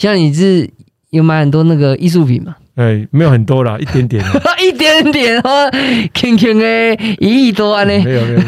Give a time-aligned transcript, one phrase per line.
[0.00, 0.66] 像你是
[1.10, 2.56] 有买很多那个艺术品嘛？
[2.76, 4.24] 哎，没有很多啦，一点点，
[4.64, 5.70] 一点点哦，
[6.14, 7.92] 轻轻的一亿多安呢。
[8.02, 8.44] 没有没有没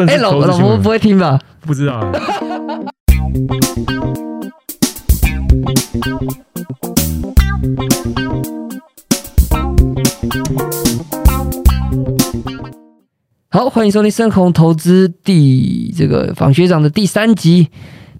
[0.00, 0.06] 有。
[0.06, 1.38] 哎，老老婆不会听吧？
[1.60, 2.00] 不知道。
[13.48, 17.68] 好，欢迎收听深红投资第这个访学长的第三集。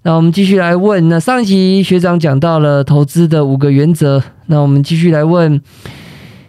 [0.05, 5.59] 那我们继续来问，那上一集学长讲到了投资的五个原则，那我们继续来问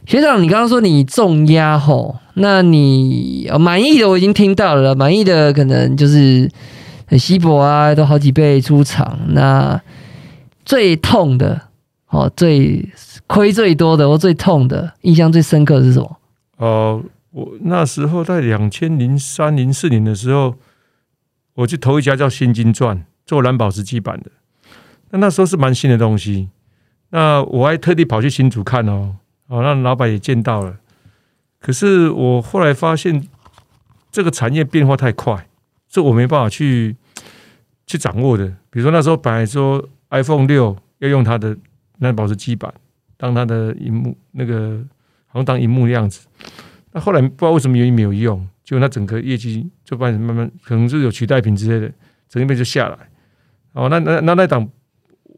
[0.04, 6.46] 学长，你刚刚说你重压吼，那你满意的我已经听到了，满意的可能就是
[7.06, 9.18] 很稀薄啊，都好几倍出场。
[9.28, 9.80] 那
[10.66, 11.58] 最痛的
[12.10, 12.86] 哦，最
[13.26, 16.18] 亏最多的或最痛的，印象最深刻是什么？
[16.58, 20.56] 哦，我那时候在两千零三零四年的时候，
[21.54, 23.06] 我去投一家叫新金钻。
[23.26, 24.30] 做蓝宝石基板的，
[25.10, 26.48] 那那时候是蛮新的东西。
[27.10, 29.16] 那我还特地跑去新竹看哦，
[29.48, 30.76] 哦，那老板也见到了。
[31.60, 33.26] 可是我后来发现，
[34.10, 35.48] 这个产业变化太快，
[35.88, 36.96] 这我没办法去
[37.86, 38.46] 去掌握的。
[38.70, 41.56] 比如说那时候本来说 iPhone 六要用它的
[41.98, 42.72] 蓝宝石基板
[43.16, 44.80] 当它的荧幕，那个
[45.26, 46.26] 好像当荧幕的样子。
[46.92, 51.92] 那后来不知道为什么原因没有用，就那整个业绩就慢慢可能是有取代品之类的，
[52.28, 52.98] 整一边就下来。
[53.76, 54.66] 哦，那那那那档，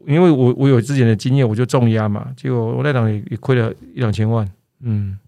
[0.07, 5.19] 因为我我有之前的经验，我就重压嘛，结果我那档也也亏了一两千万，嗯，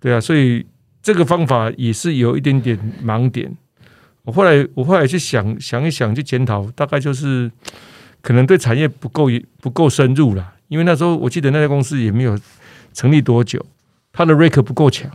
[0.00, 0.66] 对啊，所以
[1.00, 3.56] 这个方法也是有一点点盲点。
[4.24, 7.48] 我后来我后来去想想一想，去检讨，大概就是
[8.20, 9.28] 可能对产业不够
[9.60, 12.36] 不够深入了，因为那时候我记得那家公司也没有
[12.92, 13.64] 成立多久，
[14.12, 15.08] 它的 rate 不够强，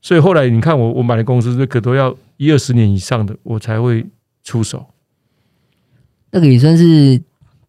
[0.00, 4.06] 所以后来你看我我买的公司 rate 都要一二十年以上的，我才会
[4.42, 4.86] 出手。
[6.32, 7.16] 那个也算是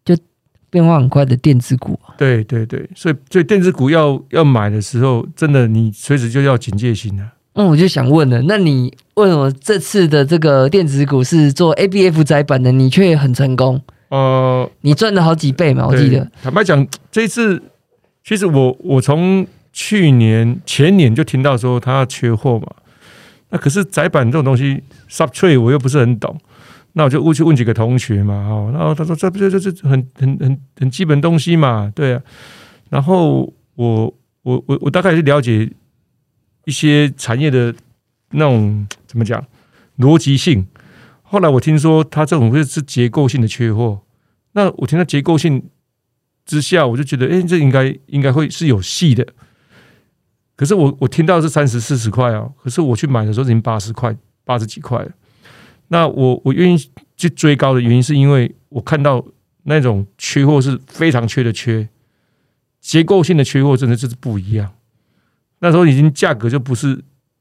[0.03, 0.17] 就
[0.71, 2.17] 变化很快的电子股啊。
[2.17, 7.31] 对对对，所以所以电子股要要买的时候，真的你随时就要警戒心啊。
[7.53, 13.79] 嗯，我就想问了，那你为什么这次的这个电子股是做 ABF 窄板的，你却很成功？
[14.09, 16.27] 呃，你赚了好几倍嘛，我记得。
[16.41, 17.61] 坦白讲，这次
[18.23, 22.67] 其实我我从去年前年就听到说它缺货嘛，
[23.49, 26.35] 那可是窄板这种东西，subtrade 我又不是很懂。
[26.93, 32.21] 那我就过去问几个同学嘛，哈，然后他说这不就这这很很很很基本东西嘛，对啊。
[32.89, 35.71] 然后我我我我大概是了解
[36.65, 37.73] 一些产业的
[38.29, 39.43] 那种怎么讲
[39.97, 40.67] 逻辑性。
[41.23, 44.01] 后来我听说他这种会是结构性的缺货，
[44.51, 45.63] 那我听到结构性
[46.45, 49.25] 之下，我就觉得哎，这应该应该会是有戏的。
[50.55, 54.15] 可是我我听到是三十四十块哦，可是我去买的时候已经八十块
[54.45, 55.11] 八十几块了。
[55.93, 59.23] 那我我愿意去追高的原因，是因为我看到
[59.65, 61.87] 那种缺货是非常缺的缺，
[62.81, 64.71] 结构性的缺货真的就是不一样。
[65.59, 66.99] 那时候已经价格就不是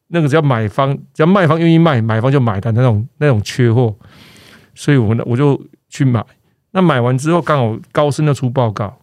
[0.09, 3.97] 那个只要买方只要卖方愿意卖，买方就买单那种那种缺货，
[4.75, 5.59] 所以我我就
[5.89, 6.23] 去买。
[6.73, 8.99] 那买完之后刚好高盛要出报告，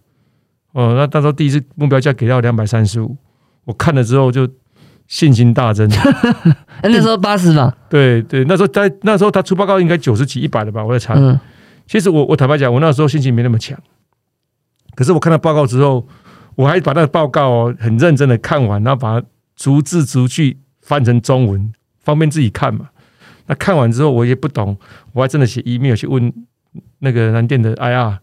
[0.74, 3.18] 哦，那那时候第一次目标价给到两百三十五，
[3.66, 4.48] 我看了之后就。
[5.10, 5.90] 信心大增，
[6.84, 11.16] 那时候八十嘛，对对，那时候他那时候他出报告应该九十几、一百的吧，我在查。
[11.88, 13.76] 其实我我坦白讲，我那时候信心情没那么强。
[14.94, 16.08] 可是我看到报告之后，
[16.54, 22.90] 我还把那个报告哦很认真的看完，然后把它逐字逐句翻成中文，方便自己看嘛。
[23.48, 24.78] 那看完之后我也不懂，
[25.14, 26.32] 我还真的写 email 去问
[27.00, 28.20] 那个南电的 IR，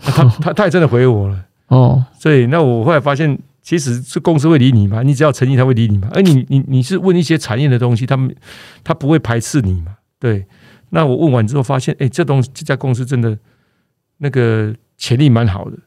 [0.00, 1.44] 他他他也真的回我了。
[1.66, 3.38] 哦，所以那我后来发现。
[3.62, 5.02] 其实是公司会理你嘛？
[5.02, 6.08] 你只要诚意，他会理你嘛？
[6.12, 8.34] 而你你你是问一些产业的东西，他们
[8.82, 9.96] 他不会排斥你嘛？
[10.18, 10.44] 对。
[10.90, 13.38] 那我问完之后发现，哎，这东这家公司真的
[14.18, 15.78] 那个潜力蛮好的，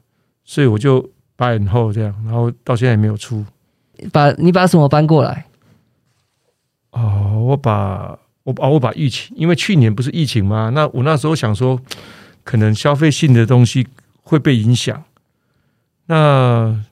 [0.43, 3.45] 所以我就搬后这样，然后到现在也没有出。
[4.11, 5.45] 把你把什么搬过来？
[6.89, 10.71] 哦，我把我哦我把疫情，因为去年不是疫情吗？
[10.73, 11.79] 那我那时候想说，
[12.43, 13.85] 可能消费性的东西
[14.23, 15.03] 会被影响。
[16.07, 16.83] 那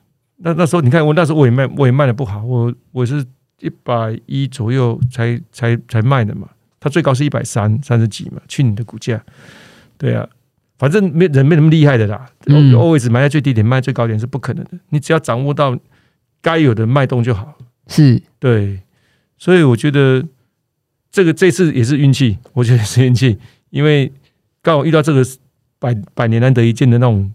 [0.44, 3.24] 那那时候你看我那时候我也卖我也卖的不好，我我是
[3.60, 6.46] 一百一左右才才才卖的嘛，
[6.78, 9.24] 它最高是一百三三十几嘛，去年的股价，
[9.96, 10.28] 对啊，
[10.76, 15.78] 反正没人没那么厉害的啦，always 买在最低点卖最高点是不可能的，你只要掌握到
[16.42, 17.56] 该有的脉动就好，
[17.86, 18.22] 是。
[18.38, 18.82] 对，
[19.38, 20.22] 所以我觉得
[21.10, 23.38] 这个这次也是运气，我觉得是运气，
[23.70, 24.12] 因为
[24.60, 25.24] 刚好遇到这个
[25.78, 27.32] 百百年难得一见的那种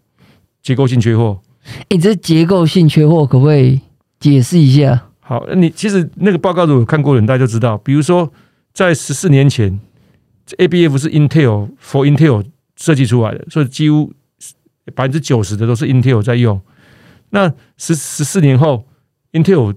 [0.62, 1.42] 结构性缺货。
[1.90, 3.80] 哎，这结构性缺货可不可以
[4.20, 5.08] 解释一下？
[5.20, 7.78] 好，你其实那个报告如果看过的人，大家就知道。
[7.78, 8.32] 比如说，
[8.74, 9.80] 在十四年前
[10.58, 12.44] ，ABF 是 Intel for Intel
[12.76, 14.12] 设计出来的，所以几乎
[14.96, 16.60] 百分之九十的都是 Intel 在用。
[17.30, 18.86] 那十十四年后
[19.34, 19.76] ，Intel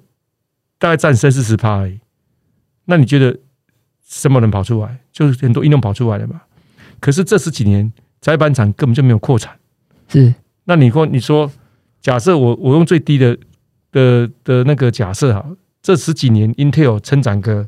[0.79, 2.01] 大概占三四十趴而已。
[2.87, 3.39] 那你觉得
[4.09, 4.99] 什么能跑出来？
[5.13, 6.41] 就是很多应用跑出来了嘛。
[6.99, 9.55] 可是这十几年窄板厂根本就没有扩产。
[10.09, 10.35] 是，
[10.65, 11.51] 那你说，你说，
[12.03, 13.39] 假设我我用最低的
[13.93, 15.47] 的的那个假设哈，
[15.81, 17.67] 这十几年 Intel 成长个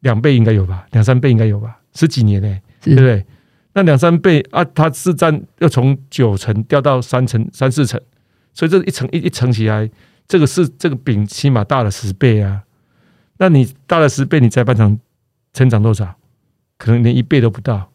[0.00, 3.26] 两倍应该有吧，两三倍应该有吧，十几年呢、对不对？
[3.72, 8.00] 那两三倍啊，它是占要从九成掉到三成、三四成，
[8.52, 9.90] 所以这一层一一层起来，
[10.28, 12.62] 这个是这个饼起码大了十倍啊。
[13.38, 14.96] 那你大了十倍，你再半场
[15.52, 16.14] 成长多少？
[16.78, 17.90] 可能连一倍都不到。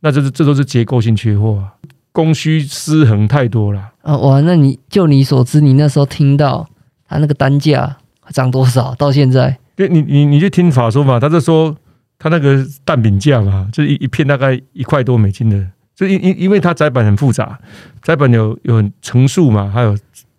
[0.00, 1.74] 那就是这都是结构性缺货啊，
[2.18, 3.92] 供需失衡太多了。
[4.02, 6.68] 啊，哇，那你就你所知，你那时候听到
[7.08, 7.96] 它那个单价
[8.30, 8.92] 涨多少？
[8.96, 11.76] 到现在，对，你你你就听法说嘛，他就说
[12.18, 17.56] 他那个蛋饼价嘛，就一一片大概一块多美金的，就因因因为它窄板很复杂，
[18.02, 19.96] 窄板有有层数嘛，还有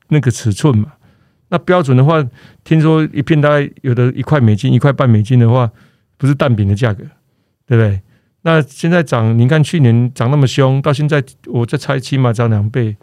[0.09, 0.87] 那个尺寸嘛。
[1.47, 2.21] 那标准的话，
[2.65, 5.71] 听说一片大概有的一块美金、一块半美金的话，
[6.17, 7.05] 不是蛋饼的价格，
[7.65, 8.01] 对不对？
[8.41, 12.95] 那现在涨，你看去年涨那么凶，到现在我在猜起码涨两倍。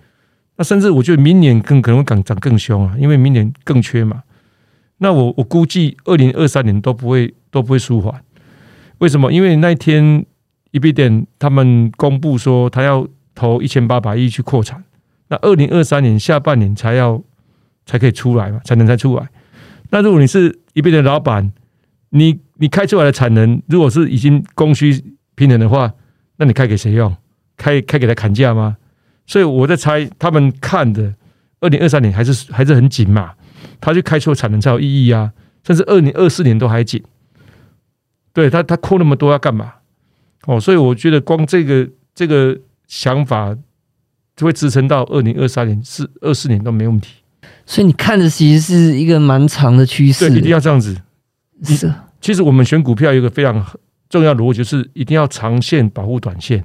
[0.57, 4.23] 那甚至我觉得明年更可能会涨涨更凶啊，因为明年更缺嘛。
[4.99, 8.23] 那我我估计二零二三年都不会都不会舒缓。
[8.99, 9.31] 为什么？
[9.31, 10.25] 因为那一天
[10.71, 14.83] 一笔点他们公布说他要投一千八百亿去扩产，
[15.29, 17.23] 那二零二三年下半年才要
[17.85, 19.29] 才可以出来嘛，产能才出来。
[19.91, 21.53] 那如果你是一笔的老板，
[22.09, 25.05] 你你开出来的产能如果是已经供需
[25.37, 25.95] 平衡的话，
[26.39, 27.17] 那你开给谁用？
[27.57, 28.77] 开开给他砍价吗？
[29.25, 31.15] 所以我在猜，他们看的
[31.61, 33.35] 二零二三年还是还是很紧嘛，
[33.81, 35.33] 他去开出产能才有意义啊，
[35.65, 37.03] 甚至二零二四年都还紧。
[38.33, 39.75] 对他，他扩那么多要干嘛？
[40.47, 43.57] 哦，所以我觉得光这个这个想法
[44.37, 47.15] 就会支撑到二零二三年、四二四年都没问题。
[47.65, 50.97] 所以你看的其实是一个蛮长的趋势对，，一定要这样子。
[51.65, 53.65] 是其实我们选股票有一个非常
[54.09, 56.65] 重要逻辑，是一定要长线保护短线，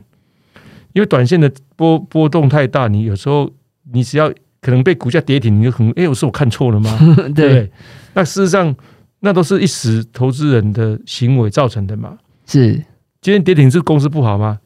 [0.94, 3.52] 因为短线的波波动太大，你有时候
[3.92, 7.00] 你只要可能被股价跌停，你就可能哎，我是我看错了吗？
[7.36, 7.72] 对？
[8.14, 8.76] 那事实上，
[9.22, 12.18] 那都是一时投资人的行为造成的嘛。
[12.46, 12.74] 是
[13.22, 14.60] 今天跌停是公司不好吗？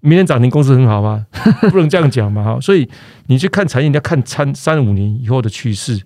[0.00, 1.26] 明天涨停公司很好吗？
[1.70, 2.60] 不能这样讲嘛哈。
[2.60, 2.88] 所以
[3.26, 6.00] 你去看产业，你要看三三五年以后的趋势。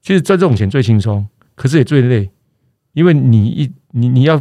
[0.00, 2.30] 其实赚这种钱最轻松，可是也最累，
[2.92, 4.40] 因为你一你你要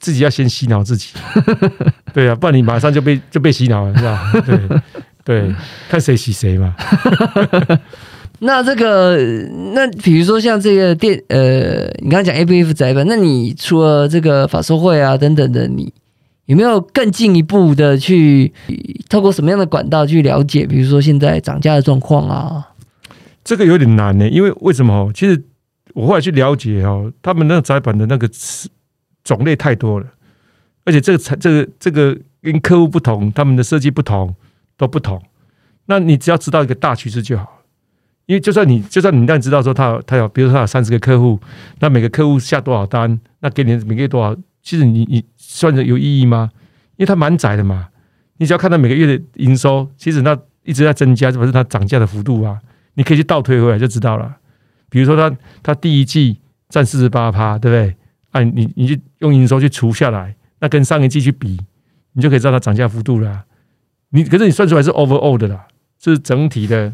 [0.00, 1.12] 自己要先洗脑自己，
[2.12, 4.32] 对啊，不然你马上就被就被洗脑了，是吧？
[4.44, 4.58] 对
[5.22, 5.54] 对，
[5.88, 6.74] 看谁洗谁嘛。
[8.42, 9.18] 那这个，
[9.74, 15.92] 那比如说像这个电，呃，你刚刚讲 A B F 窄板，那你除了这个法说会啊等等的，你
[16.46, 18.50] 有没有更进一步的去
[19.10, 22.68] 透过什么样的管道去了解，比如说现在涨价的状况啊？
[23.44, 25.12] 这个有点难呢，因为为什么哦？
[25.14, 25.44] 其实
[25.92, 28.70] 我后来去了解哦，他们那个窄板的那个词
[29.24, 30.06] 种类太多了，
[30.84, 34.34] 而且这个产这个这个跟客户不同，他们的设计不同
[34.76, 35.22] 都不同。
[35.86, 37.62] 那你只要知道一个大趋势就好，
[38.26, 41.40] 因为就算你就算你让知道说他有他有，比如说他有三十个客户，
[41.80, 46.50] 那每个客户下多少单，那给你每个月多少，其实你你算着有意义吗？
[46.96, 47.88] 因为它蛮窄的嘛，
[48.36, 52.58] 你只要看到每个月的营收，其实那一直在增加，这不是它涨价的幅度啊。
[52.94, 54.36] 你可以去倒推回来就知道了。
[54.90, 57.96] 比如说他他第一季占四十八趴，对不对？
[58.30, 61.58] 啊，你你就用营收去除下来，那跟上一季去比，
[62.12, 63.44] 你就可以知道它涨价幅度了。
[64.10, 65.66] 你可是你算出来是 overall 的啦，
[66.02, 66.92] 是整体的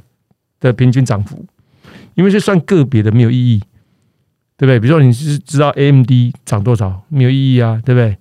[0.60, 1.44] 的平均涨幅，
[2.14, 3.60] 因为是算个别的没有意义，
[4.56, 4.80] 对不对？
[4.80, 6.10] 比如说你是知道 AMD
[6.44, 8.16] 涨多少，没有意义啊，对不对？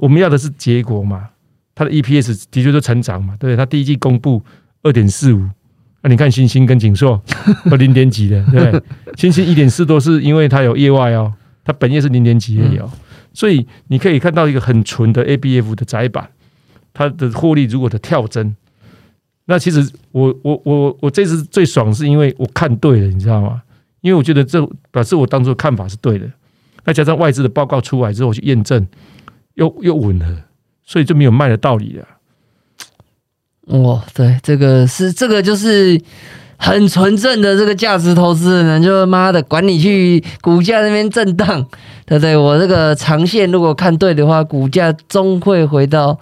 [0.00, 1.30] 我们要的是结果嘛，
[1.74, 3.56] 它的 EPS 的确都成长嘛，对不对？
[3.56, 4.42] 它第一季公布
[4.82, 5.44] 二点四五。
[6.04, 7.22] 那、你看星星跟景硕
[7.70, 8.82] 都零点几的，对不对？
[9.16, 11.32] 星星一点四多是因为它有业外哦，
[11.64, 12.90] 它本业是零点几也有，
[13.32, 16.28] 所以你可以看到一个很纯的 ABF 的窄板，
[16.92, 18.54] 它的获利如果的跳增，
[19.46, 23.62] 那其实我我我我这次最爽是因为我看对了，你知道吗？
[24.00, 26.28] 因为我觉得这表示我当初的看法是对的，
[26.84, 28.84] 再加上外资的报告出来之后我去验证，
[29.54, 30.36] 又又吻合，
[30.84, 32.08] 所以就没有卖的道理了。
[33.78, 36.00] 哇，对，这个是这个就是
[36.62, 41.46] 很纯正的这个价值投资人，就妈的管你去股价那边震荡，
[42.06, 42.36] 对不对？
[42.36, 46.16] 我这个长线如果看对的话，股价终会回到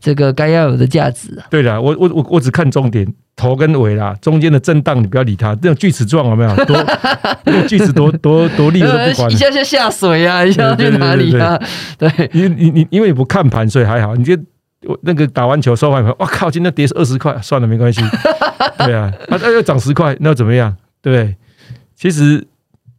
[0.00, 1.44] 这个该要有的价值啊。
[1.50, 3.06] 对的，我我我我只看重点
[3.36, 6.64] 头跟尾啦，中间的震荡你不要理它，这种锯齿状有没有？
[6.64, 6.74] 多
[7.44, 9.36] 那锯齿多多多利我都不管一。
[9.36, 11.60] 下就下水啊，一下去哪里啊？
[11.98, 14.16] 对，因为你你因为你不看盘，所以还好。
[14.16, 14.34] 你就
[14.86, 18.00] 我那个打完球收完盘，我靠，今天跌二十块，算了，没关系。
[18.78, 20.74] 对啊，啊，那要涨十块，那又怎么样？
[21.02, 21.36] 对不对？
[21.96, 22.46] 其实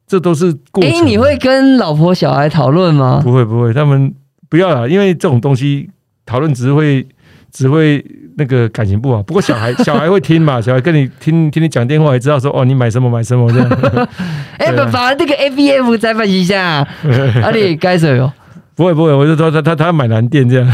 [0.05, 0.91] 这都是过程。
[0.91, 3.21] 哎，你会跟老婆小孩讨论吗？
[3.23, 4.13] 不会不会，他们
[4.49, 5.89] 不要了，因为这种东西
[6.25, 7.07] 讨论只会
[7.51, 8.05] 只会
[8.37, 9.23] 那个感情不好。
[9.23, 13.69] 不过小孩 小孩会听嘛，小孩跟你听听你讲电话，也知道说哦，你买什么买什么这样。
[14.59, 16.85] 哎，把把那个 A B F 再翻一下，
[17.41, 18.33] 阿里该什么？
[18.79, 20.73] 不会不会，我就说他他他要买蓝电这样。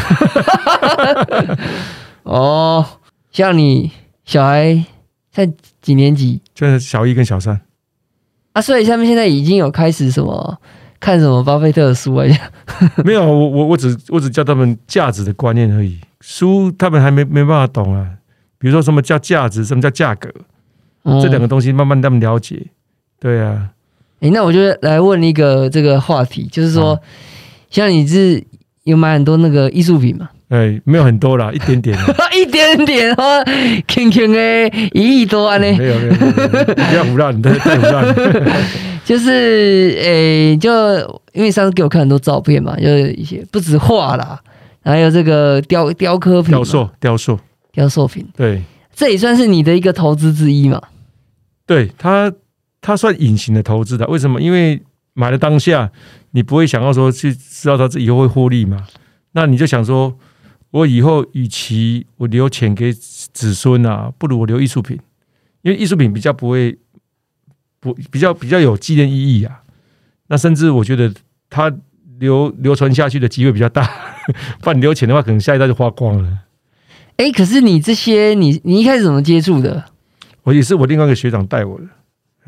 [2.21, 2.85] 哦，
[3.31, 3.91] 像你
[4.25, 4.85] 小孩
[5.31, 6.39] 在几年级？
[6.53, 7.59] 就是小一跟小三。
[8.53, 10.55] 啊，所以他们现在已经有开始什么
[10.99, 12.27] 看什么巴菲特的书啊？
[13.03, 18.07] 没有，我我我只我只教他们价值的观念而已，书他们还没没办法懂啊。
[18.59, 20.29] 比如说什么叫价值，什么叫价格，
[21.23, 22.67] 这两个东西慢慢他们了解。
[23.19, 23.71] 对啊，
[24.19, 26.99] 哎，那我就来问一个这个话题，就是说，
[27.75, 28.41] 像你是
[28.85, 30.29] 有买很多那个艺术品嘛？
[30.47, 31.97] 哎，没有很多啦，一点点，
[32.33, 33.43] 一点点哦，
[33.85, 35.65] 轻轻的一亿多呢。
[35.77, 36.15] 没有没有，
[36.73, 38.15] 不要胡乱，太胡乱。
[39.03, 40.71] 就是诶，就
[41.33, 44.39] 因为上次给我看很多照片嘛，就是一些不止画啦，
[44.81, 47.37] 还有这个雕雕刻品、雕塑、雕塑、
[47.73, 48.25] 雕塑品。
[48.37, 48.61] 对，
[48.95, 50.81] 这也算是你的一个投资之一嘛？
[51.67, 52.31] 对，它
[52.79, 54.07] 它算隐形的投资的。
[54.07, 54.39] 为什么？
[54.39, 54.81] 因为
[55.13, 55.91] 买了当下，
[56.35, 58.85] 你不会想要说去知道它以后会获利嘛？
[59.31, 60.15] 那你就想说。
[60.71, 64.99] 我以后与其我留钱给子孙啊，不如我留艺术品，
[65.61, 66.77] 因为艺术品比较不会
[67.79, 69.61] 不比较比较有纪念意义啊。
[70.27, 71.13] 那甚至我觉得
[71.49, 71.73] 它
[72.19, 73.89] 流流传下去的机会比较大，
[74.59, 76.39] 不然你留钱的话，可能下一代就花光了。
[77.15, 79.85] 哎，可是你这些你你一开始怎么接触的？
[80.43, 81.85] 我也是我另外一个学长带我的，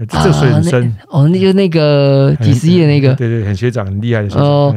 [0.05, 1.27] 这水很深哦。
[1.29, 4.45] 那就那个几十亿的那个，对对，很学长很厉害的学长。
[4.45, 4.75] 哦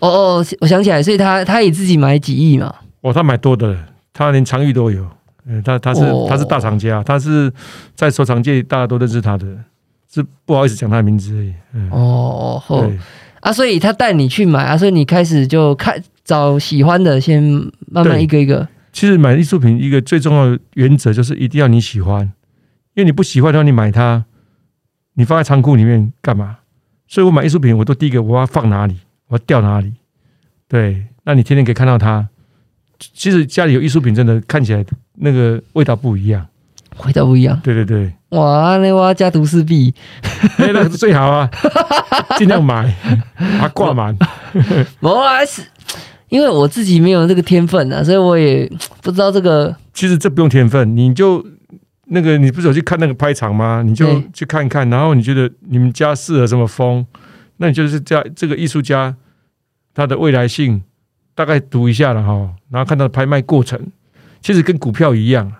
[0.00, 2.74] 哦，我想起来，所以他他也自己买几亿嘛？
[3.02, 3.76] 哦，他买多的，
[4.12, 5.06] 他连长玉都有。
[5.46, 7.52] 嗯，他他是他是大藏家，他是
[7.94, 9.46] 在收藏界大家都认识他的，
[10.12, 11.54] 是不好意思讲他的名字而已。
[11.90, 12.98] 哦，对
[13.40, 17.42] 啊，所以他带你去买啊，所以你开始就看找喜欢的，先
[17.90, 18.66] 慢慢一个一个。
[18.92, 22.22] 其实买艺术品一个最重要的原则就是一定要你喜欢，
[22.94, 24.24] 因为你不喜欢的话，你买它，
[25.14, 26.58] 你放在仓库里面干嘛？
[27.06, 28.96] 所以我买艺术品，我都第一个我要放哪里？
[29.28, 29.92] 我要掉哪里？
[30.68, 32.28] 对，那你天天可以看到它。
[32.98, 36.46] 其实家里有艺术品，真的看起来那个味道不一样，
[37.04, 37.58] 味道不一样。
[37.64, 39.92] 对对对，哇，那我要加毒士币，
[40.58, 41.50] 那个是最好啊，
[42.36, 42.94] 尽量买，
[43.36, 44.16] 把它挂满。
[45.00, 45.62] 我还是
[46.28, 48.70] 因为我自己没有这个天分啊，所以我也
[49.02, 49.74] 不知道这个。
[49.94, 51.44] 其实这不用天分，你就
[52.12, 53.82] 那个，你不是有去看那个拍场吗？
[53.86, 57.06] 你就去看看，然后你觉得你们家适合什么风？
[57.58, 59.14] 那你就是这这个艺术家
[59.94, 60.82] 他的未来性
[61.34, 63.78] 大概读一下了哈，然后看到拍卖过程，
[64.40, 65.52] 其实跟股票一样，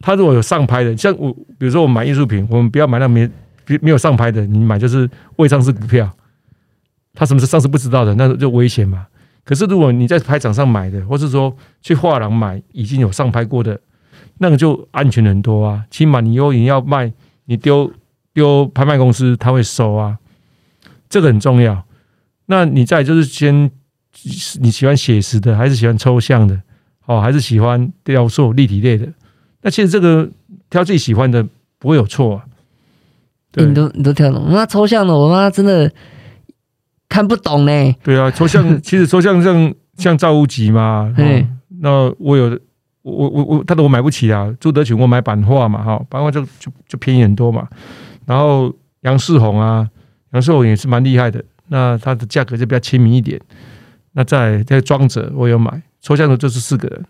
[0.00, 3.30] 他如果有上拍的，像我比如说我买艺术品，我们不要买那没
[3.80, 6.10] 没有上拍的，你买就是未上市股票，
[7.14, 9.06] 他什么时候上市不知道的，那就危险嘛。
[9.44, 13.78] 可是如果你在拍场上买的，或是说去画廊买已经有上拍过的，
[14.38, 15.84] 那个就安全很多啊。
[15.90, 17.12] 起码你有银要卖，
[17.46, 17.92] 你丢
[18.32, 20.18] 丢拍卖公司他会收啊。
[21.08, 21.84] 这个很重要。
[22.46, 23.70] 那你再就是先
[24.60, 26.60] 你喜欢写实的，还是喜欢抽象的？
[27.06, 29.06] 哦，还是喜欢雕塑立体类的？
[29.62, 30.28] 那其实这个
[30.68, 31.46] 挑自己喜欢的
[31.78, 32.44] 不会有错啊。
[33.54, 34.46] 你都你都挑懂？
[34.50, 35.92] 那抽象的，我妈真的
[37.08, 37.92] 看不懂呢。
[38.04, 41.12] 对啊，抽象 其实抽象像像赵无极嘛。
[41.18, 41.58] 嗯。
[41.80, 42.58] 那我有
[43.02, 44.52] 我我我，他的我买不起啊。
[44.60, 47.66] 朱德群我买版画嘛，哈，版画就就就便宜很多嘛。
[48.26, 49.88] 然后杨世宏啊。
[50.32, 53.36] 杨世宏也是蛮厉害的，那他的价格就比较亲民一点。
[54.12, 57.04] 那在在庄者我有买，抽象的就是四个人，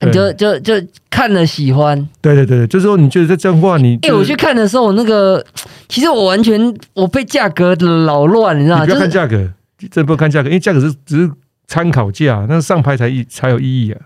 [0.00, 0.74] 你就就就
[1.08, 2.06] 看了喜欢。
[2.20, 5.42] 对对对，就是说你觉得这张画，你哎，我去看的时候，我那个
[5.88, 6.60] 其实我完全
[6.92, 7.74] 我被价格
[8.04, 8.84] 扰乱，你知道吗？
[8.84, 9.50] 不要看价格，
[9.90, 11.32] 真不要看价格，因为价格是只是
[11.66, 14.00] 参考价，那上拍才意才有意义啊。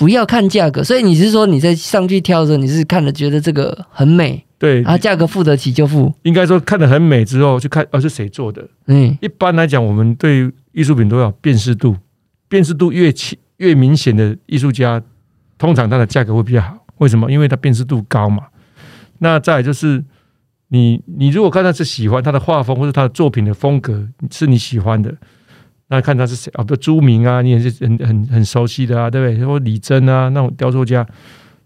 [0.00, 4.42] 不要看价格，所以你是说你在上去挑的时候，你是看了觉得这个很美。
[4.58, 6.10] 对，啊，价格付得起就付。
[6.22, 8.66] 应该说看得很美之后，去看，哦，是谁做的？
[8.86, 11.94] 嗯，一般来讲，我们对艺术品都要辨识度，
[12.48, 15.02] 辨识度越清越明显的艺术家，
[15.58, 16.74] 通常它的价格会比较好。
[16.96, 17.30] 为什么？
[17.30, 18.44] 因为它辨识度高嘛。
[19.18, 20.02] 那再就是
[20.68, 25.14] 你，你如果看到是喜欢他的画风或者他的作品的风格是你喜欢的，
[25.90, 26.62] 那看他是谁啊？
[26.62, 29.44] 比如朱明啊，你也是很很很熟悉的啊，对不对？
[29.44, 31.06] 或李真啊，那种雕塑家。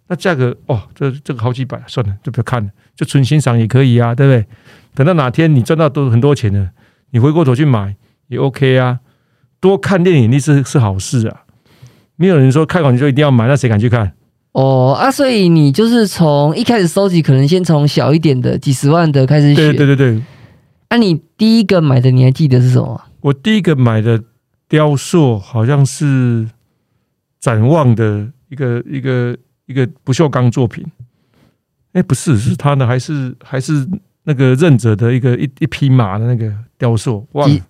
[0.09, 4.47] 那价格哦，这这个好几百，算了，就不要看了，就纯欣赏也可以啊，对不对？
[4.95, 6.71] 等到哪天你赚到都很多钱了，
[7.11, 7.95] 你回过头去买
[8.29, 9.01] 也 OK 啊。
[9.61, 11.43] 多看电影那是是好事啊。
[12.17, 14.13] 没有人说看完就一定要买，那谁敢去看？
[14.53, 19.77] 哦啊，所以你就是从一开始收集，可能先从小一点的几十万的开始对选。
[19.77, 20.23] 对对对，
[20.89, 23.01] 啊，你第一个买的你还记得是什么吗？
[23.25, 24.23] 我第一个买的
[24.69, 26.47] 雕塑好像是
[27.41, 30.85] 展望的一个一个一个不锈钢作品，
[31.95, 33.89] 哎，不是，是他的，还是还是
[34.25, 37.61] 那个任者的一个一一匹马的那个雕塑，忘了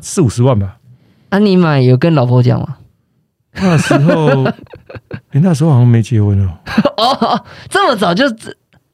[0.00, 0.78] 四五十万吧。
[1.28, 2.78] 啊，你买有跟老婆讲吗？
[3.52, 4.44] 那时候，
[5.28, 6.56] 哎，那时候好像没结婚哦。
[6.96, 8.24] 哦，这么早就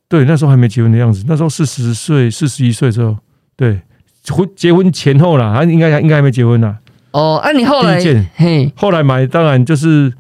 [0.09, 1.25] 对，那时候还没结婚的样子。
[1.29, 3.17] 那时候四十岁、四十一岁的时候，
[3.55, 3.81] 对，
[4.29, 6.77] 婚结婚前后啦，还应该应该还没结婚啦。
[7.13, 8.27] 哦，啊，你后来第一件。
[8.37, 10.13] 嘿，后来买，当然就是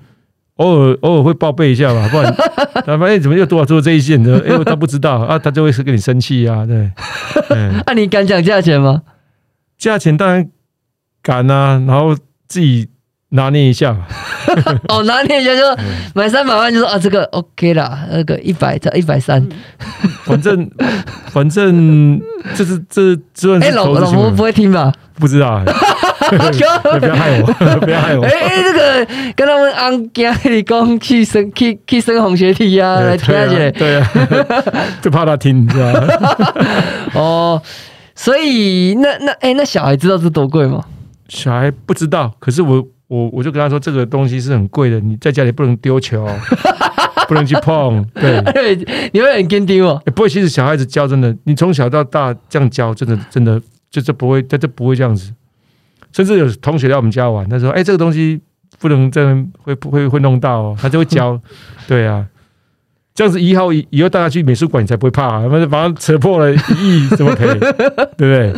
[0.56, 2.35] 偶尔偶尔会报备一下吧，不然
[2.85, 4.23] 他发现怎么又多少做这一件？
[4.23, 6.90] 的，因为他不知道啊，他就会是跟你生气啊，对，
[7.49, 9.02] 那， 啊，你敢讲价钱吗？
[9.78, 10.49] 价钱当然
[11.23, 12.14] 敢啊，然后
[12.47, 12.88] 自己
[13.32, 14.06] 拿捏一下嘛，
[14.88, 15.84] 哦，拿捏一下就嗯
[16.14, 19.46] 买三百万就说啊，这个 OK 啦，那个一百一百三，
[20.24, 20.70] 反正
[21.30, 22.20] 反正
[22.54, 24.92] 这是这这算哎，是老老婆不会听吧？
[25.14, 25.64] 不知道、欸，
[26.28, 27.46] 不要害我，
[27.80, 28.30] 不要害我哎。
[28.30, 34.64] 哎，这个跟他们安家里讲去升去去升红学体啊，来听下去对啊，对啊
[35.00, 36.06] 就怕他听，你知道吗？
[37.14, 37.62] 哦。
[38.14, 40.82] 所以那那哎，那小孩知道这多贵吗？
[41.28, 46.26] 小孩不知道，可是我我我就跟他说，这个东西是很贵的，你在家里不能丢球，
[47.28, 48.02] 不能去碰。
[48.14, 48.40] 对，
[49.12, 50.00] 你会很坚定哦。
[50.07, 55.31] 欸不会，其实小孩子教真的，你从小到大这样教，真的真的就是不会，他就不会这样子。
[56.11, 58.40] 甚至有同学来我们家玩，他说：“哎、这个东西
[58.78, 61.38] 不能这样，会不会会弄到哦？”他就会教。
[61.87, 62.26] 对啊，
[63.14, 67.59] 这样子以后以后大家去美术馆，你才不会怕、啊，他们把它扯破了一亿，怎么可以？
[67.59, 67.69] 对
[68.16, 68.54] 不对？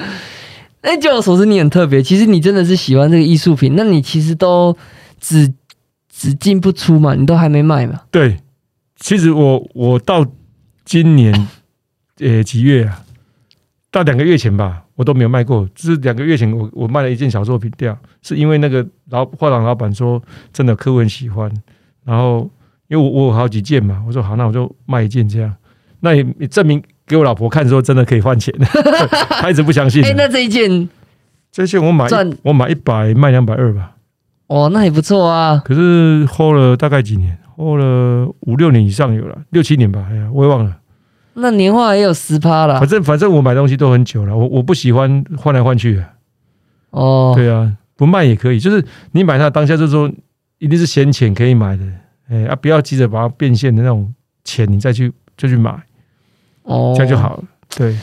[0.84, 2.02] 哎，据我所知，你很特别。
[2.02, 4.76] 其实你真的是喜欢这个艺术品，那你其实都
[5.18, 5.50] 只
[6.10, 8.02] 只进不出嘛，你都还没卖嘛。
[8.10, 8.38] 对，
[8.96, 10.26] 其实我我到
[10.84, 11.48] 今年
[12.20, 13.02] 呃几月啊？
[13.90, 15.66] 到两个月前吧，我都没有卖过。
[15.74, 21.50] 就是两个月前我，我卖了一件小作品掉，是因为那个老画廊老板说，真的客户很喜欢。
[22.04, 22.50] 然后
[22.88, 25.54] 因为我我有好几件嘛，我说好，那我就卖一件这样。
[26.00, 28.54] 那也也证明给我老婆看，说真的可以换钱。
[29.40, 30.08] 她一直不相信啊。
[30.08, 30.88] 哎，那这一件
[31.52, 33.92] 这件我买赚我买一百卖两百二吧，
[34.46, 35.62] 哦，那也不错啊。
[35.64, 40.76] 可是 hold 了大概几年，hold 了五六年以上有了，六七年吧，哎呀，我也忘了。
[41.34, 42.88] 那年化也有十趴了反。
[42.88, 46.04] 正反正我买东西都很久了，我我不喜欢换来换去的。
[46.90, 50.08] 哦，对啊，不卖也可以，就是你买它当下就是说
[50.58, 51.84] 一定是闲钱可以买的，
[52.30, 54.14] 哎啊，不要急着把它变现的那种
[54.44, 55.76] 钱，你再去就去买，
[56.64, 57.16] 哦，这样就。
[57.16, 57.44] 好了。
[57.76, 57.96] 对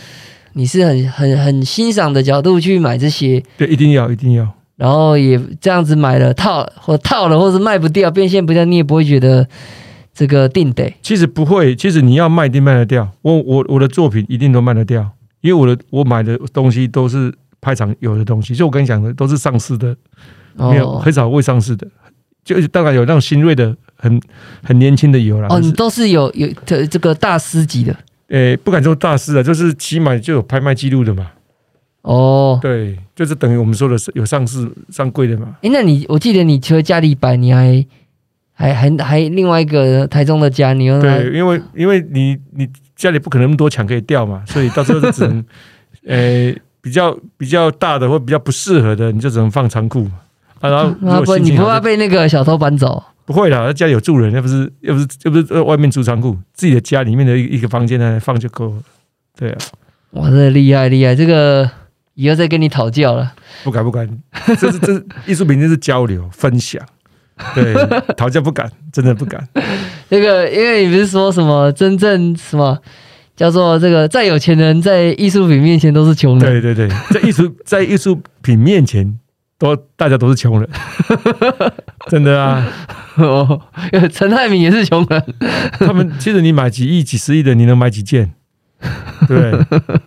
[0.54, 4.45] 你是很很很欣赏的角度去买这些，对，一定要一定要。
[4.76, 9.47] 然后也这样子买了套或套了，或是卖不掉、变现不掉，你也不会觉得
[10.13, 13.08] 这个定得其实不会，其实你要卖一定卖得掉。
[13.21, 19.95] 我我我的作品一定都卖得掉，因为我的我买的东西都是拍场有的东西，就我跟你讲的都是上市的，
[20.56, 21.88] 没有哦很少未上市的。
[22.43, 24.19] 就当然有那种新锐的、很
[24.63, 25.47] 很年轻的有啦。
[25.50, 27.95] 哦，你都是有有这这个大师级的
[28.32, 31.32] 诶、不敢说大师啊，就是起码就有拍卖记录的嘛。
[32.04, 32.58] 哦。
[32.62, 35.58] 对，就是等于我们说的是有上市上柜的嘛。
[35.62, 37.86] 哎，那你我记得你除了家里摆，你还
[38.54, 45.44] 还还还另外一个台中的家，你用它对，因为因为你你家里不可能那么多墙可以调嘛，所以到时候就只能，
[46.08, 50.12] 诶、比较比较大的或比较不适合的，你就只能放仓库嘛。
[50.62, 53.04] 啊，然后 如啊不，你不怕被那个小偷搬走？
[53.32, 58.84] 不会啦，家里有住人，又不是又不是又不是在外面租仓库，自己的家里面的一一个房间呢放就够了。
[59.38, 59.58] 对啊，
[60.12, 61.70] 哇，这厉害厉害，这个
[62.15, 63.32] 以后再跟你讨教了。
[63.63, 64.06] 不敢不敢，
[64.60, 66.86] 这是这是艺术品，就是交流分享。
[67.56, 67.74] 对，
[68.17, 69.48] 讨教不敢，真的不敢。
[70.10, 72.78] 这个，因为你不是说什么真正什么
[73.36, 76.62] 叫做这个再有钱人在艺术品面前都是穷人？
[76.62, 79.17] 对对对，在艺术在艺术品面前，
[79.58, 80.70] 都大家都是穷人，
[82.12, 82.67] 真的啊。
[83.24, 83.62] 哦，
[84.12, 85.24] 陈泰明也是穷人。
[85.80, 88.34] 他们其实你买几亿、几十亿的，你能买几件？
[89.28, 89.52] 对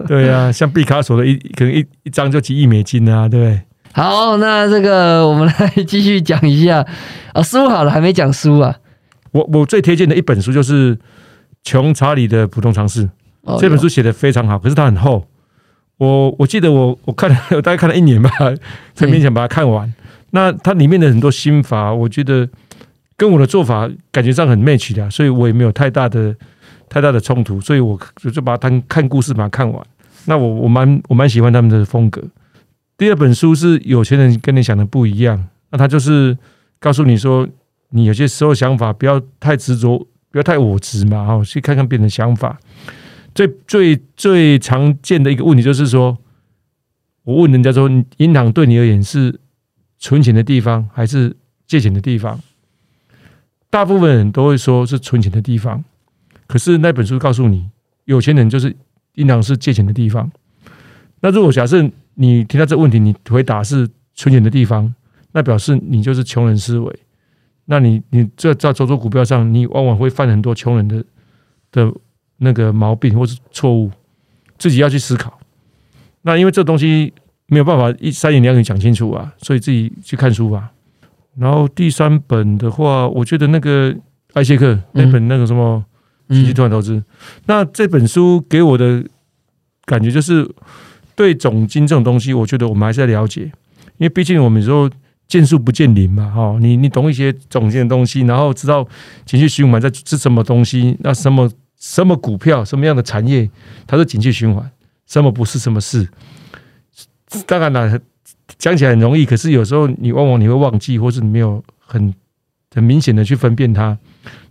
[0.06, 3.60] 对啊，像毕卡索的一可能一一张就几亿美金啊，对不对？
[3.92, 6.84] 好，那这个我们来继续讲一下
[7.32, 8.74] 啊，书好了，还没讲书啊。
[9.30, 10.98] 我我最推荐的一本书就是
[11.62, 13.08] 穷查理的普通常识，
[13.42, 15.24] 哦这本书写的非常好，可是它很厚。
[15.98, 18.28] 我我记得我我看了， 我大概看了一年吧，
[18.94, 19.94] 才勉强把它看完。
[20.30, 22.48] 那它里面的很多心法，我觉得
[23.16, 26.34] 跟我的做法感觉上很 match 的，所以我也没有太大的
[26.88, 29.86] 太大的冲突，所以我我就把它当看故事把它看完。
[30.26, 32.22] 那我我蛮我蛮喜欢他们的风格。
[32.96, 36.36] 第二本书是有钱人跟你想的不一样，那他就是
[36.78, 37.46] 告诉你说，
[37.90, 39.98] 你有些时候想法不要太执着，
[40.30, 42.58] 不要太我执嘛，哈，去看看别人的想法。
[43.34, 46.16] 最最最常见的一个问题就是说，
[47.24, 49.40] 我问人家说，银行对你而言是
[49.98, 52.40] 存钱的地方还是借钱的地方？
[53.74, 55.82] 大部分人都会说是存钱的地方，
[56.46, 57.68] 可是那本书告诉你，
[58.04, 58.72] 有钱人就是
[59.14, 60.30] 银行是借钱的地方。
[61.22, 61.82] 那如果假设
[62.14, 64.94] 你听到这个问题，你回答是存钱的地方，
[65.32, 66.98] 那表示你就是穷人思维。
[67.64, 71.04] 那你你这在投资股票上，你往往会犯很多穷人的
[71.72, 71.92] 的
[72.36, 73.90] 那个毛病或是错误，
[74.56, 75.36] 自己要去思考。
[76.22, 77.12] 那因为这东西
[77.46, 80.70] 没有办法一三言两语讲清楚啊，所以自己去看书吧。
[81.36, 83.94] 然后第三本的话，我觉得那个
[84.34, 85.84] 艾谢克那本那个什么
[86.28, 87.02] 经济突然投资，
[87.46, 89.04] 那这本书给我的
[89.84, 90.48] 感觉就是
[91.14, 93.42] 对总金这种东西，我觉得我们还是在了解，
[93.98, 94.90] 因为毕竟我们说。
[95.26, 98.86] 见树不见林嘛，哈，你你懂一些总金的东西，然后知道
[99.24, 103.48] 情绪循环在是什么东西，那什么什么股票，什么样的产业，
[103.86, 104.70] 它是景气循环，
[105.06, 106.06] 什么不是什么事。
[107.46, 107.98] 当然了，
[108.58, 112.14] 讲起来很容易，可是有时候你往往你会忘记，或是你没有很
[112.74, 113.96] 很明显的去分辨它。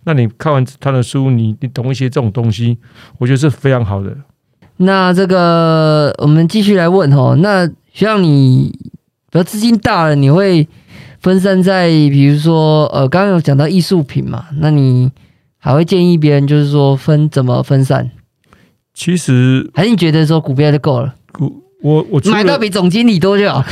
[0.04, 2.78] 那你看完他的书，你你懂一些这种东西，
[3.18, 4.16] 我觉得是非常好的。
[4.78, 8.78] 那这个我们继续来问哦，那像你。
[9.32, 10.68] 比如资金大了，你会
[11.20, 15.12] 分散在，比如说，呃，刚刚有讲到艺术品嘛，那你
[15.58, 18.12] 还会建议别人，就是说分怎么分散？
[18.94, 21.16] 其实还是你觉得说股票就够了？
[21.84, 23.64] 股我我买到比总经理多就好。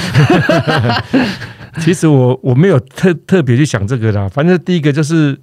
[1.80, 5.40] 其实我我没有特特别去想这个啦，反正第一个就是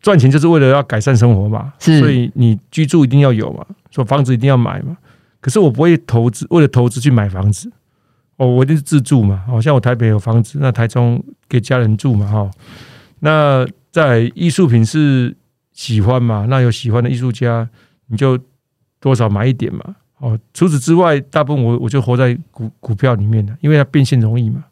[0.00, 4.96] 赚钱就是为了要改善生活嘛，所以你居住一定要有嘛，说房子一定要买嘛。
[5.40, 7.70] 可是我不会投资，为了投资去买房子。
[8.38, 12.50] 哦，我一定是自住嘛，好像我台北有房子，那台中给家人住嘛，哈。
[13.20, 15.34] 那在艺术品是
[15.72, 17.68] 喜欢嘛，那有喜欢的艺术家，
[18.08, 18.38] 你就
[19.00, 19.96] 多少买一点嘛。
[20.18, 24.64] 哦，除此之外，大部分我我就活在股股票里面的，因为它变现容易嘛。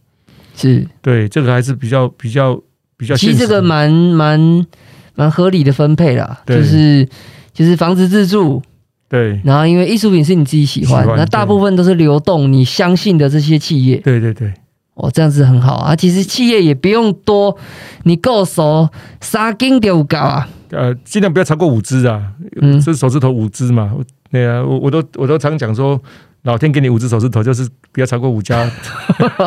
[0.57, 2.59] 是，对，这个还是比较比较
[2.97, 3.15] 比较。
[3.15, 4.67] 其实这个蛮蛮
[5.15, 7.07] 蛮合理的分配啦，就是
[7.53, 8.63] 就是房子自住。
[9.07, 13.97] 对，然后因为艺术品是你自己喜欢，那大部分都是流动，你相信的这些企业。
[13.99, 14.53] 对对对，
[14.95, 15.95] 哦，这样子很好啊。
[15.95, 17.57] 其实企业也不用多，
[18.05, 18.89] 你够熟，
[19.21, 20.49] 三斤就够啊。
[20.71, 23.93] 呃，尽量不要超过五只啊，嗯，是手指头五只嘛。
[24.35, 26.03] 对啊，我我都我都常讲说，
[26.43, 28.69] 老天给你五只手指头，就是不要超过五家。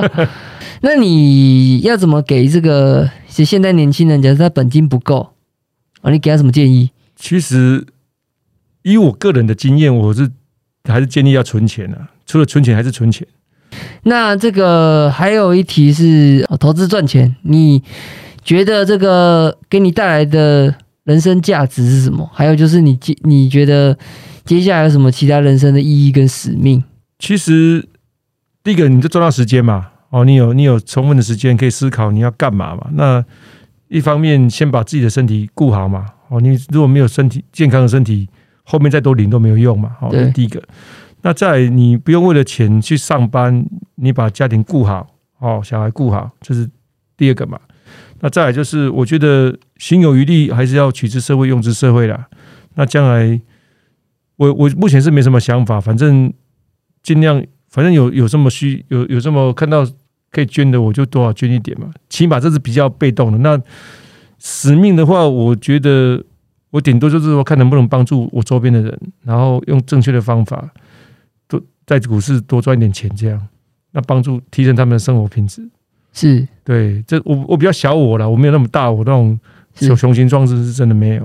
[0.80, 5.34] 那你要怎么给这个现在年轻人，假设他本金不够
[6.02, 6.92] 啊，你给他什么建议？
[7.18, 7.86] 其实。
[8.84, 10.32] 以我个人的经验，我是
[10.86, 12.08] 还是建议要存钱啊。
[12.26, 13.28] 除了存钱，还是存钱。
[14.04, 17.84] 那这个还有一题是投资赚钱，你
[18.46, 20.74] 觉得这个给你带来的
[21.04, 22.30] 人生价值是什么？
[22.34, 23.98] 还有就是你接你觉得
[24.48, 26.84] 接下来有什么其他人生的意义跟使命？
[27.20, 27.88] 其实
[28.64, 29.90] 第一个，你就赚到时间嘛。
[30.10, 32.88] 哦，你有你有充分的时间可以思考你要干嘛嘛。
[32.94, 33.24] 那
[33.90, 36.06] 一方面先把自己的身体顾好嘛。
[36.30, 38.28] 哦，你如果没有身体健康的身体。
[38.70, 40.62] 后面再多领都没有用嘛，好，第一个。
[41.22, 45.08] 那再你不用为了钱去上班，你把家庭顾好，
[45.40, 46.70] 哦，小孩顾好，这是
[47.16, 47.58] 第二个嘛。
[48.20, 52.28] 那再来就是，我觉得心有余力还是要取之社会，用之社会啦。
[52.76, 53.40] 那将来，
[54.38, 56.34] 我我目前是没什么想法，反正
[57.04, 59.86] 尽量，反正有有这么需有有这么看到
[60.32, 61.92] 可以捐的，我就多少捐一点嘛。
[62.10, 63.38] 起码这是比较被动的。
[63.40, 63.62] 那
[64.40, 66.24] 使命的话，我觉得。
[66.70, 70.70] 我顶多就是说，看能不能帮助我周边的人，然后用正确的方法，
[71.48, 73.48] 多在股市多赚一点钱，这样，
[73.94, 75.66] 那帮助提升他们的生活品质。
[76.12, 79.40] 是对，这我我比较小我了，我没有那么大，我那种
[79.76, 81.24] 雄雄心壮志是真的没有。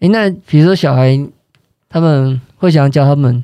[0.00, 1.16] 哎，那比如说小孩，
[1.88, 3.42] 他们会想教他们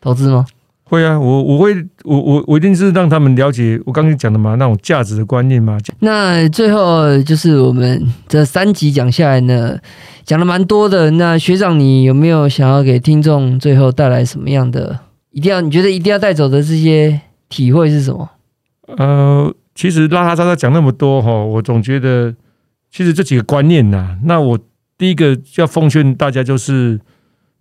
[0.00, 0.44] 投资吗？
[0.84, 5.78] 会啊，我我会我我我一定是让他们了解我刚才讲的嘛，那种价值的观念嘛。
[6.00, 9.78] 那最后就是我们这三集讲下来呢，
[10.24, 11.10] 讲了蛮多的。
[11.12, 14.98] 那学长，你有没有想要给听众最后带来什么样的？
[15.30, 18.28] 一定要你觉得一定要带走的这些体会是什么？
[18.98, 22.34] 呃，其实拉拉杂杂讲那么多哈，我总觉得
[22.90, 24.58] 其实这几个观念呐，那我
[24.98, 26.98] 第一个要奉劝大家就是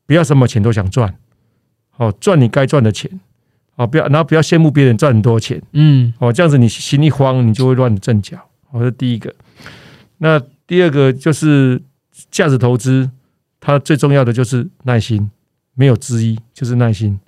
[0.10, 1.14] 不要什么钱都想赚。
[1.98, 3.12] 哦，赚你该赚的钱，
[3.76, 8.36] 哦，不要，然后不要羡慕别人赚很多钱，嗯，哦，这样子你心一慌，你就会乱阵脚。
[8.72, 9.32] 哦，这第一个，
[10.18, 11.80] 那第二个就是
[12.32, 13.08] 价值投资，
[13.60, 15.30] 它最重要的就是耐心，
[15.76, 17.20] 没有之一就是耐心。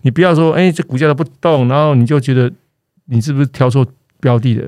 [0.00, 2.50] 你不要说，哎，这股价都不动，然后你就觉得
[3.04, 3.86] 你是不是挑错
[4.18, 4.66] 标的了，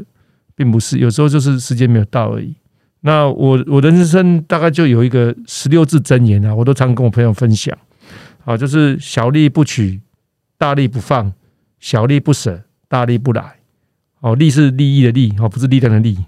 [0.55, 2.55] 并不是，有时候就是时间没有到而已。
[3.03, 7.77] 那我我人生大概就有一个十六字真言啊，我都常跟我朋友分享。
[8.45, 10.01] 啊，就是小利不取，
[10.59, 11.31] 大利不放；
[11.79, 13.55] 小利不舍，大利不来。
[14.19, 16.19] 哦，利是利益的利，哦，不是力量的力。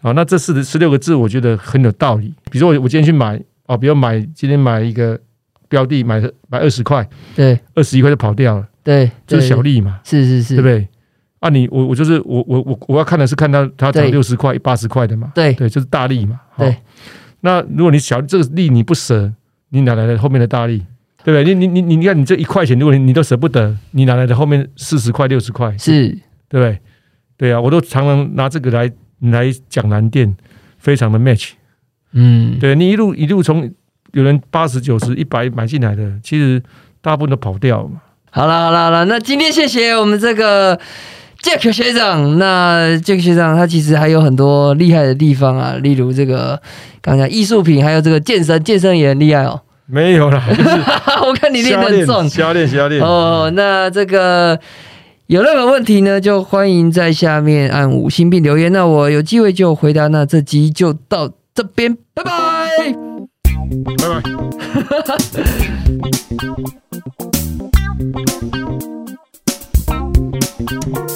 [0.00, 2.32] 好，那这四十六个字，我觉得很有道理。
[2.50, 5.18] 比如说，我我今天去买，哦，比如买今天买一个
[5.68, 9.98] 标的，买买二十块，对，二十一块就跑掉了，对，这是小利嘛？
[10.04, 10.88] 是是是，对不对？
[11.40, 15.30] 啊，你我我就是我我我我要看的是看到它涨六十块、八十块的嘛？
[15.34, 16.40] 对对，就是大利嘛。
[16.56, 16.76] 对，
[17.40, 19.32] 那如果你小这个利你不舍，
[19.70, 20.84] 你哪来的后面的大利？
[21.24, 21.54] 对不对？
[21.54, 25.76] 你你你你看，你这一块钱，如果你你都舍不得，你哪来的后面四十块、六十块？
[25.76, 26.08] 是，
[26.48, 26.80] 对不对？
[27.36, 30.34] 对啊，我都常常拿这个来来讲蓝电，
[30.78, 31.50] 非常的 match。
[32.12, 33.70] 嗯，对你一路一路从
[34.12, 36.62] 有人八十九十一百买进来的，其实
[37.02, 38.00] 大部分都跑掉嘛。
[38.30, 40.78] 好了好了好了，那今天谢谢我们这个
[41.42, 46.60] Jack 学长，那 Jack 学长，他其实还有很多厉害的地方啊，例如这个
[47.00, 49.60] 刚刚艺术品，还有这个健身，健身也很厉害哦。
[49.86, 50.44] 没有啦，
[51.26, 53.50] 我看你练的很重，练瞎练哦。
[53.54, 54.58] 那这个
[55.28, 56.20] 有任何问题呢？
[56.20, 58.70] 就欢迎在下面按五星并留言。
[58.70, 60.08] 那我有机会就回答。
[60.08, 62.30] 那这集就到这边，拜拜
[63.96, 64.18] 拜拜。